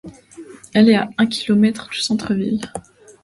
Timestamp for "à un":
0.95-1.27